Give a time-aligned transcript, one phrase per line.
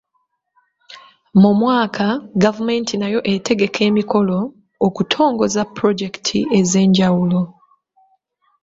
[1.41, 2.05] Mu mwaka,
[2.43, 4.37] gavumenti nayo etegeka emikolo
[4.87, 7.41] okutongoza pulojekiti ez'enjawulo.